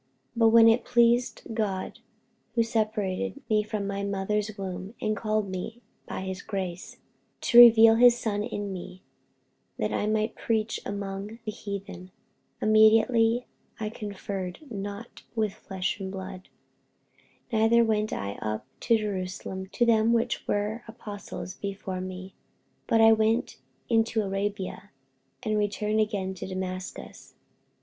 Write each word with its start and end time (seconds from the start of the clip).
48:001:015 0.01 0.09
But 0.37 0.49
when 0.49 0.67
it 0.67 0.83
pleased 0.83 1.43
God, 1.53 1.99
who 2.55 2.63
separated 2.63 3.39
me 3.47 3.61
from 3.61 3.85
my 3.85 4.01
mother's 4.01 4.49
womb, 4.57 4.95
and 4.99 5.15
called 5.15 5.47
me 5.47 5.83
by 6.07 6.21
his 6.21 6.41
grace, 6.41 6.95
48:001:016 7.41 7.41
To 7.51 7.59
reveal 7.59 7.95
his 7.97 8.17
Son 8.17 8.41
in 8.43 8.73
me, 8.73 9.03
that 9.77 9.93
I 9.93 10.07
might 10.07 10.33
preach 10.33 10.79
him 10.83 10.95
among 10.95 11.37
the 11.45 11.51
heathen; 11.51 12.09
immediately 12.59 13.45
I 13.79 13.89
conferred 13.89 14.61
not 14.71 15.21
with 15.35 15.53
flesh 15.53 15.99
and 15.99 16.11
blood: 16.11 16.49
48:001:017 17.51 17.61
Neither 17.61 17.85
went 17.85 18.11
I 18.11 18.31
up 18.41 18.65
to 18.79 18.97
Jerusalem 18.97 19.67
to 19.67 19.85
them 19.85 20.13
which 20.13 20.47
were 20.47 20.83
apostles 20.87 21.53
before 21.53 22.01
me; 22.01 22.33
but 22.87 23.01
I 23.01 23.11
went 23.13 23.57
into 23.87 24.23
Arabia, 24.23 24.89
and 25.43 25.59
returned 25.59 25.99
again 25.99 26.29
unto 26.29 26.47
Damascus. 26.47 27.35